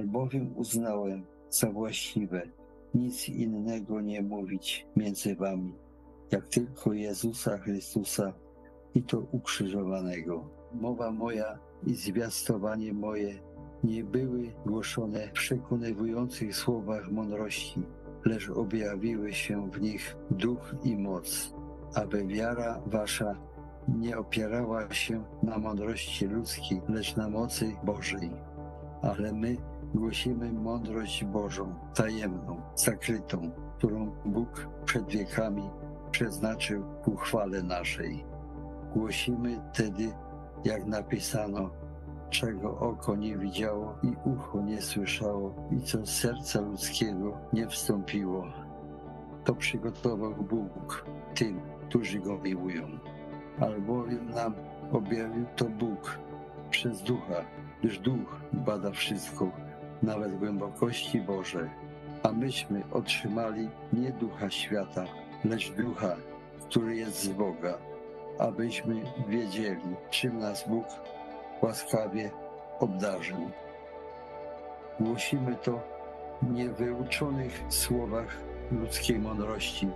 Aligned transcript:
albowiem 0.00 0.56
uznałem 0.56 1.26
za 1.50 1.70
właściwe 1.70 2.42
nic 2.94 3.28
innego 3.28 4.00
nie 4.00 4.22
mówić 4.22 4.86
między 4.96 5.34
wami, 5.34 5.74
jak 6.30 6.48
tylko 6.48 6.92
Jezusa 6.92 7.58
Chrystusa 7.58 8.32
i 8.94 9.02
to 9.02 9.20
ukrzyżowanego. 9.32 10.48
Mowa 10.72 11.10
moja 11.10 11.58
i 11.86 11.94
zwiastowanie 11.94 12.92
moje 12.92 13.34
nie 13.84 14.04
były 14.04 14.52
głoszone 14.66 15.28
w 15.28 15.32
przekonywujących 15.32 16.56
słowach 16.56 17.10
mądrości, 17.10 17.82
lecz 18.24 18.50
objawiły 18.50 19.32
się 19.32 19.70
w 19.70 19.80
nich 19.80 20.16
duch 20.30 20.74
i 20.84 20.96
moc, 20.96 21.54
aby 21.94 22.26
wiara 22.26 22.80
wasza 22.86 23.34
nie 23.88 24.18
opierała 24.18 24.94
się 24.94 25.24
na 25.42 25.58
mądrości 25.58 26.26
ludzkiej, 26.26 26.80
lecz 26.88 27.16
na 27.16 27.28
mocy 27.28 27.72
Bożej. 27.84 28.30
Ale 29.02 29.32
my 29.32 29.56
głosimy 29.94 30.52
mądrość 30.52 31.24
Bożą, 31.24 31.74
tajemną, 31.94 32.60
zakrytą, 32.74 33.50
którą 33.78 34.12
Bóg 34.24 34.68
przed 34.84 35.08
wiekami 35.08 35.70
przeznaczył 36.10 36.84
ku 37.04 37.16
chwale 37.16 37.62
naszej. 37.62 38.24
Głosimy 38.94 39.60
tedy, 39.72 40.12
jak 40.64 40.86
napisano, 40.86 41.70
czego 42.30 42.78
oko 42.78 43.16
nie 43.16 43.36
widziało 43.36 43.94
i 44.02 44.28
ucho 44.28 44.60
nie 44.60 44.82
słyszało 44.82 45.54
i 45.70 45.80
co 45.80 46.06
z 46.06 46.10
serca 46.10 46.60
ludzkiego 46.60 47.38
nie 47.52 47.68
wstąpiło. 47.68 48.46
To 49.44 49.54
przygotował 49.54 50.34
Bóg 50.34 51.04
tym, 51.34 51.60
którzy 51.88 52.20
Go 52.20 52.38
miłują. 52.38 52.88
Albowiem 53.60 54.30
nam 54.30 54.54
objawił 54.92 55.46
to 55.56 55.64
Bóg 55.64 56.18
przez 56.70 57.02
Ducha, 57.02 57.44
gdyż 57.80 57.98
Duch 57.98 58.40
bada 58.60 58.90
wszystko, 58.90 59.50
nawet 60.02 60.38
głębokości 60.38 61.20
Boże. 61.20 61.70
A 62.22 62.32
myśmy 62.32 62.82
otrzymali 62.92 63.68
nie 63.92 64.12
Ducha 64.12 64.50
świata, 64.50 65.04
lecz 65.44 65.72
Ducha, 65.72 66.16
który 66.68 66.96
jest 66.96 67.22
z 67.22 67.28
Boga, 67.28 67.78
abyśmy 68.38 69.02
wiedzieli, 69.28 69.96
czym 70.10 70.38
nas 70.38 70.68
Bóg 70.68 70.86
łaskawie 71.62 72.30
obdarzył. 72.80 73.50
Głosimy 75.00 75.56
to 75.62 75.80
w 76.42 76.76
wyuczonych 76.78 77.62
słowach 77.68 78.36
ludzkiej 78.72 79.18
mądrości, 79.18 79.88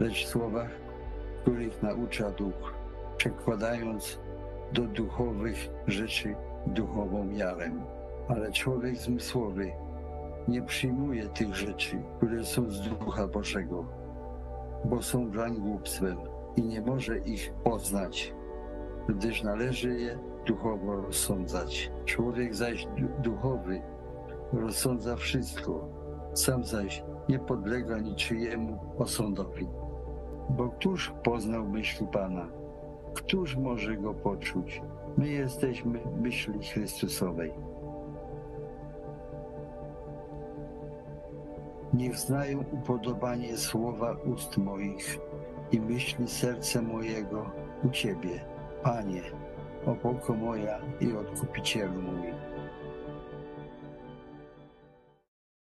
lecz 0.00 0.26
słowach, 0.26 0.70
których 1.42 1.82
naucza 1.82 2.30
Duch, 2.30 2.74
przekładając 3.16 4.18
do 4.72 4.82
duchowych 4.82 5.68
rzeczy 5.86 6.34
duchową 6.66 7.24
miarę. 7.24 7.70
Ale 8.30 8.52
człowiek 8.52 8.96
zmysłowy 8.96 9.72
nie 10.48 10.62
przyjmuje 10.62 11.28
tych 11.28 11.54
rzeczy, 11.54 12.02
które 12.16 12.44
są 12.44 12.70
z 12.70 12.88
Ducha 12.88 13.26
Bożego, 13.26 13.84
bo 14.84 15.02
są 15.02 15.30
dlań 15.30 15.56
głupstwem 15.56 16.16
i 16.56 16.62
nie 16.62 16.80
może 16.80 17.18
ich 17.18 17.52
poznać, 17.64 18.34
gdyż 19.08 19.42
należy 19.42 20.00
je 20.00 20.18
duchowo 20.46 20.96
rozsądzać. 20.96 21.92
Człowiek 22.04 22.54
zaś 22.54 22.88
duchowy 23.22 23.82
rozsądza 24.52 25.16
wszystko, 25.16 25.88
sam 26.34 26.64
zaś 26.64 27.04
nie 27.28 27.38
podlega 27.38 27.98
niczyjemu 27.98 28.78
osądowi. 28.98 29.68
Bo 30.50 30.68
któż 30.68 31.14
poznał 31.24 31.68
myśl 31.68 32.06
Pana? 32.06 32.48
Któż 33.14 33.56
może 33.56 33.96
go 33.96 34.14
poczuć? 34.14 34.82
My 35.16 35.28
jesteśmy 35.28 36.00
myśli 36.20 36.68
Chrystusowej. 36.68 37.52
Niech 41.94 42.16
znają 42.16 42.64
upodobanie 42.72 43.56
słowa 43.56 44.16
ust 44.24 44.56
moich 44.56 45.18
i 45.72 45.80
myśli 45.80 46.28
serca 46.28 46.82
mojego 46.82 47.50
u 47.82 47.90
Ciebie, 47.90 48.44
Panie, 48.82 49.22
opoko 49.86 50.34
moja 50.34 50.80
i 51.00 51.12
odkupicielu 51.12 52.02
mój. 52.02 52.19